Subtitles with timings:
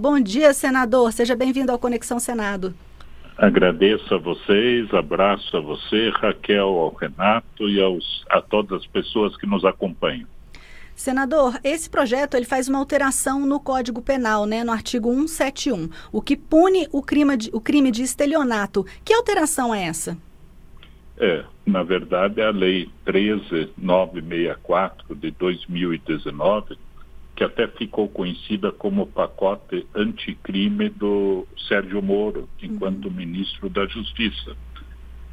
[0.00, 1.12] Bom dia, senador.
[1.12, 2.72] Seja bem-vindo ao Conexão Senado.
[3.36, 9.36] Agradeço a vocês, abraço a você, Raquel, ao Renato e aos, a todas as pessoas
[9.36, 10.28] que nos acompanham.
[10.94, 16.22] Senador, esse projeto ele faz uma alteração no Código Penal, né, no artigo 171, o
[16.22, 18.86] que pune o crime de, o crime de estelionato.
[19.04, 20.16] Que alteração é essa?
[21.16, 26.78] É, na verdade, a Lei 13964 de 2019
[27.38, 33.14] que até ficou conhecida como pacote anticrime do Sérgio Moro, enquanto uhum.
[33.14, 34.56] ministro da Justiça.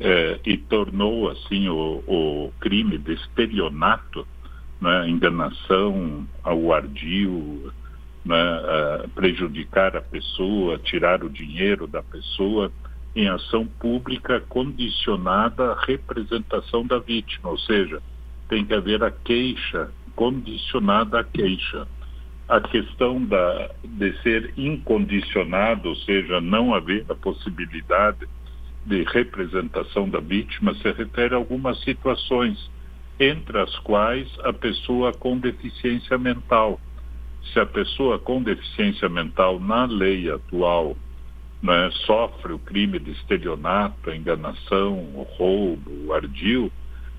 [0.00, 4.26] É, e tornou, assim, o, o crime de estelionato,
[4.80, 7.70] né, enganação ao ardil,
[8.24, 8.34] né,
[9.14, 12.72] prejudicar a pessoa, tirar o dinheiro da pessoa,
[13.14, 18.02] em ação pública condicionada à representação da vítima, ou seja,
[18.48, 19.88] tem que haver a queixa
[20.22, 21.88] condicionada à queixa.
[22.48, 28.28] A questão da, de ser incondicionado, ou seja, não haver a possibilidade
[28.86, 32.70] de representação da vítima, se refere a algumas situações,
[33.18, 36.80] entre as quais a pessoa com deficiência mental.
[37.52, 40.96] Se a pessoa com deficiência mental, na lei atual,
[41.60, 46.70] né, sofre o crime de estelionato, enganação, roubo, ardil,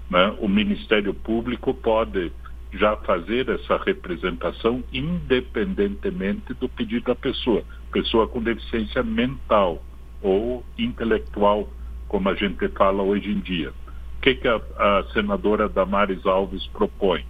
[0.10, 2.32] né, o Ministério Público pode
[2.78, 9.84] já fazer essa representação independentemente do pedido da pessoa, pessoa com deficiência mental
[10.22, 11.70] ou intelectual,
[12.08, 13.72] como a gente fala hoje em dia.
[14.18, 17.26] O que, que a, a senadora Damares Alves propõe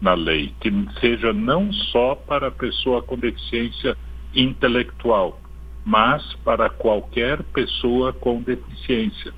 [0.00, 0.54] na lei?
[0.60, 3.96] Que seja não só para a pessoa com deficiência
[4.34, 5.38] intelectual,
[5.84, 9.32] mas para qualquer pessoa com deficiência.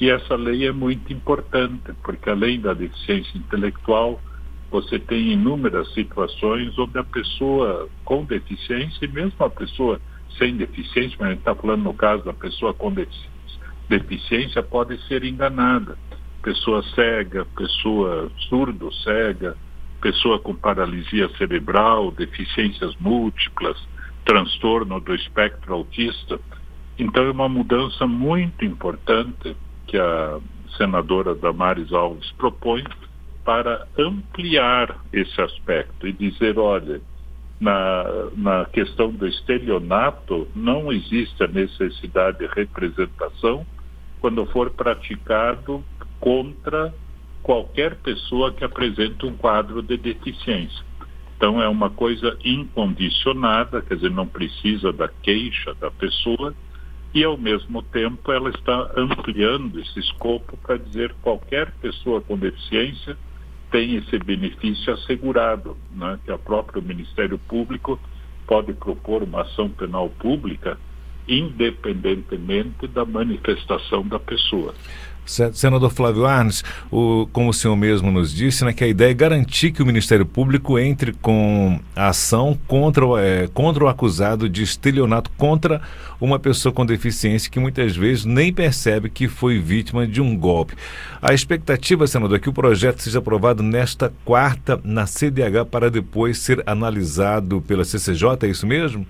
[0.00, 4.20] E essa lei é muito importante, porque além da deficiência intelectual,
[4.72, 10.00] você tem inúmeras situações onde a pessoa com deficiência, e mesmo a pessoa
[10.38, 12.90] sem deficiência, mas a gente está falando no caso da pessoa com
[13.86, 15.98] deficiência, pode ser enganada.
[16.42, 19.56] Pessoa cega, pessoa surdo-cega,
[20.00, 23.76] pessoa com paralisia cerebral, deficiências múltiplas,
[24.24, 26.40] transtorno do espectro autista.
[26.98, 29.54] Então é uma mudança muito importante
[29.86, 30.40] que a
[30.78, 32.82] senadora Damares Alves propõe
[33.44, 37.00] para ampliar esse aspecto e dizer, olha,
[37.60, 38.04] na,
[38.36, 43.64] na questão do estelionato não existe a necessidade de representação
[44.20, 45.84] quando for praticado
[46.20, 46.92] contra
[47.42, 50.84] qualquer pessoa que apresente um quadro de deficiência.
[51.36, 56.54] Então é uma coisa incondicionada, quer dizer, não precisa da queixa da pessoa
[57.12, 63.16] e ao mesmo tempo ela está ampliando esse escopo para dizer qualquer pessoa com deficiência
[63.72, 66.18] tem esse benefício assegurado, né?
[66.24, 67.98] que o próprio Ministério Público
[68.46, 70.78] pode propor uma ação penal pública
[71.26, 74.74] independentemente da manifestação da pessoa.
[75.24, 79.14] Senador Flávio Arnes, o, como o senhor mesmo nos disse, né, que a ideia é
[79.14, 84.62] garantir que o Ministério Público entre com a ação contra, é, contra o acusado de
[84.62, 85.80] estelionato contra
[86.20, 90.74] uma pessoa com deficiência que muitas vezes nem percebe que foi vítima de um golpe.
[91.20, 96.38] A expectativa, senador, é que o projeto seja aprovado nesta quarta na CDH para depois
[96.38, 99.06] ser analisado pela CCJ, é isso mesmo?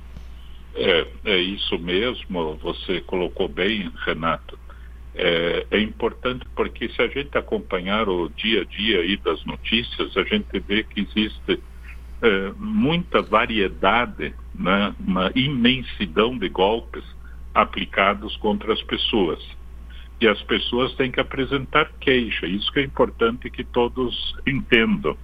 [0.75, 4.62] É, é isso mesmo, você colocou bem, Renato
[5.15, 10.17] é, é, importante porque se a gente acompanhar o dia a dia aí das notícias,
[10.17, 11.63] a gente vê que existe
[12.23, 17.05] é, muita variedade, né, uma imensidão de golpes
[17.55, 19.45] aplicados contra as pessoas.
[20.21, 22.47] E as pessoas têm que apresentar queixa.
[22.47, 25.17] Isso que é importante que todos entendam.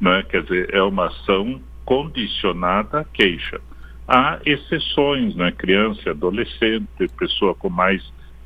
[0.00, 0.24] Né?
[0.28, 3.60] Quer dizer, é uma ação condicionada à queixa.
[4.08, 5.52] Há exceções, né?
[5.52, 8.02] criança adolescente, pessoa com mais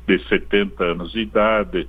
[0.07, 1.87] de 70 anos de idade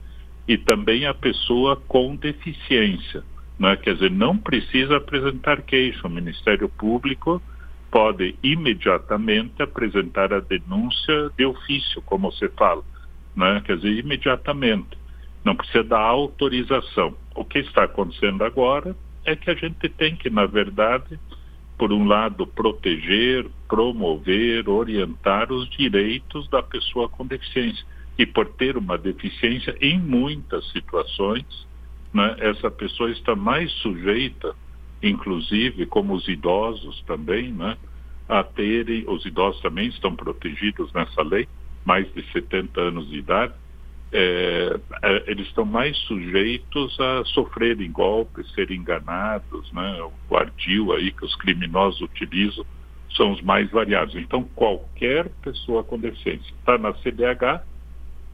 [0.49, 3.23] e também a pessoa com deficiência.
[3.59, 3.77] Né?
[3.77, 6.07] Quer dizer, não precisa apresentar queixa.
[6.07, 7.43] O Ministério Público
[7.91, 12.83] pode imediatamente apresentar a denúncia de ofício, como você fala.
[13.35, 13.63] Né?
[13.65, 14.97] Quer dizer, imediatamente.
[15.45, 17.15] Não precisa da autorização.
[17.35, 21.19] O que está acontecendo agora é que a gente tem que, na verdade,
[21.79, 27.85] por um lado, proteger, promover, orientar os direitos da pessoa com deficiência
[28.19, 31.45] e por ter uma deficiência, em muitas situações,
[32.13, 34.55] né, essa pessoa está mais sujeita,
[35.03, 37.77] inclusive como os idosos também, né,
[38.29, 41.47] a terem, os idosos também estão protegidos nessa lei,
[41.85, 43.53] mais de 70 anos de idade,
[44.13, 51.13] é, é, eles estão mais sujeitos a sofrerem golpes, serem enganados, né, o ardil aí
[51.13, 52.65] que os criminosos utilizam
[53.17, 54.15] são os mais variados.
[54.15, 57.63] Então, qualquer pessoa com deficiência está na CDH,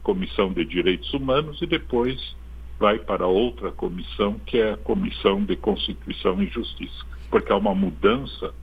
[0.03, 2.35] Comissão de Direitos Humanos, e depois
[2.79, 7.73] vai para outra comissão, que é a Comissão de Constituição e Justiça, porque há uma
[7.73, 8.53] mudança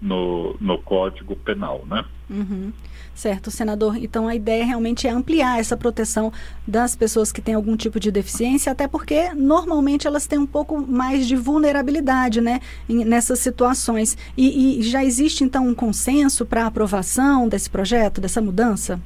[0.00, 2.04] no, no Código Penal, né?
[2.28, 2.72] Uhum.
[3.14, 3.96] Certo, senador.
[3.96, 6.32] Então a ideia realmente é ampliar essa proteção
[6.66, 10.80] das pessoas que têm algum tipo de deficiência, até porque normalmente elas têm um pouco
[10.80, 14.16] mais de vulnerabilidade, né, nessas situações.
[14.36, 19.00] E, e já existe então um consenso para aprovação desse projeto, dessa mudança?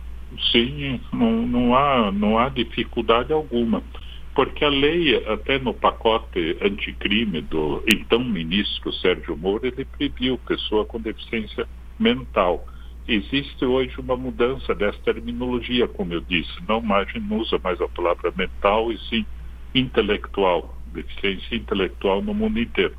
[0.52, 3.82] Sim, não, não, há, não há dificuldade alguma.
[4.34, 10.84] Porque a lei, até no pacote anticrime do então ministro Sérgio Moro, ele previu pessoa
[10.84, 12.66] com deficiência mental.
[13.06, 17.88] Existe hoje uma mudança dessa terminologia, como eu disse, não, mais, não usa mais a
[17.88, 19.24] palavra mental e sim
[19.74, 22.94] intelectual, deficiência intelectual no mundo inteiro.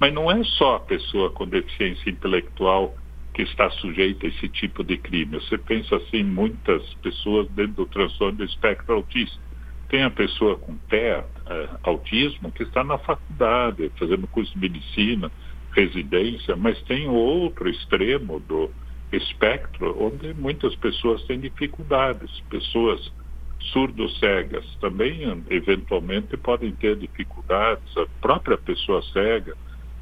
[0.00, 2.94] Mas não é só a pessoa com deficiência intelectual
[3.34, 5.38] que está sujeita a esse tipo de crime.
[5.38, 9.40] Você pensa assim, muitas pessoas dentro do transtorno do espectro autista
[9.92, 15.30] tem a pessoa com TEA, é, autismo, que está na faculdade, fazendo curso de medicina,
[15.72, 18.70] residência, mas tem outro extremo do
[19.12, 22.30] espectro, onde muitas pessoas têm dificuldades.
[22.48, 23.12] Pessoas
[23.70, 25.20] surdo-cegas também,
[25.50, 29.54] eventualmente, podem ter dificuldades, a própria pessoa cega,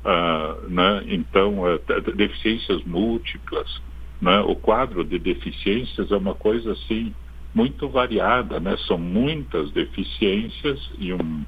[0.05, 1.05] ah, né?
[1.07, 1.79] então, é,
[2.15, 3.81] deficiências múltiplas.
[4.21, 4.41] Né?
[4.41, 7.15] O quadro de deficiências é uma coisa assim
[7.55, 8.77] muito variada, né?
[8.87, 11.45] São muitas deficiências e um,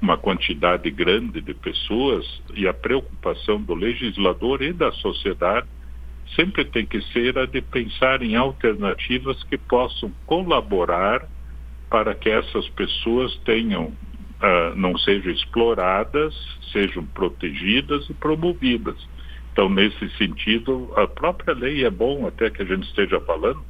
[0.00, 5.66] uma quantidade grande de pessoas e a preocupação do legislador e da sociedade
[6.34, 11.28] sempre tem que ser a de pensar em alternativas que possam colaborar
[11.90, 13.92] para que essas pessoas tenham
[14.42, 16.34] uh, não sejam exploradas,
[16.72, 18.96] sejam protegidas e promovidas.
[19.52, 23.62] Então, nesse sentido, a própria lei é bom até que a gente esteja falando,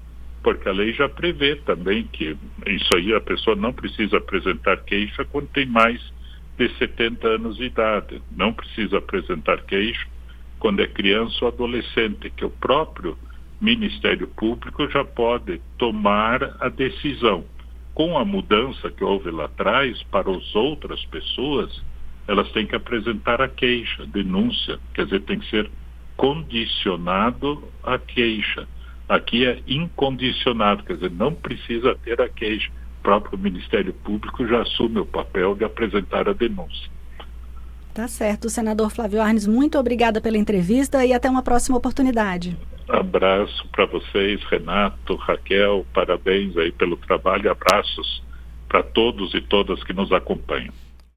[0.42, 2.36] porque a lei já prevê também que
[2.66, 6.00] isso aí a pessoa não precisa apresentar queixa quando tem mais
[6.56, 10.06] de 70 anos de idade, não precisa apresentar queixa
[10.58, 13.19] quando é criança ou adolescente, que o próprio
[13.60, 17.44] Ministério Público já pode tomar a decisão.
[17.94, 21.83] Com a mudança que houve lá atrás, para as outras pessoas,
[22.27, 25.71] elas têm que apresentar a queixa, denúncia, quer dizer, tem que ser
[26.17, 28.67] condicionado à queixa.
[29.09, 32.71] Aqui é incondicionado, quer dizer, não precisa ter a queixa.
[33.00, 36.91] O próprio Ministério Público já assume o papel de apresentar a denúncia.
[37.93, 38.49] Tá certo.
[38.49, 42.56] Senador Flávio Arnes, muito obrigada pela entrevista e até uma próxima oportunidade.
[42.88, 48.23] Abraço para vocês, Renato, Raquel, parabéns aí pelo trabalho, abraços
[48.69, 50.73] para todos e todas que nos acompanham.